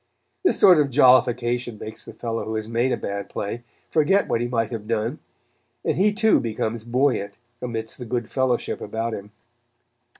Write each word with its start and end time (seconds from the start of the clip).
This 0.41 0.59
sort 0.59 0.79
of 0.79 0.89
jollification 0.89 1.77
makes 1.77 2.03
the 2.03 2.13
fellow 2.15 2.43
who 2.43 2.55
has 2.55 2.67
made 2.67 2.91
a 2.91 2.97
bad 2.97 3.29
play 3.29 3.61
forget 3.91 4.27
what 4.27 4.41
he 4.41 4.47
might 4.47 4.71
have 4.71 4.87
done, 4.87 5.19
and 5.85 5.95
he 5.95 6.11
too 6.11 6.39
becomes 6.39 6.83
buoyant 6.83 7.35
amidst 7.61 7.99
the 7.99 8.05
good 8.05 8.27
fellowship 8.27 8.81
about 8.81 9.13
him. 9.13 9.29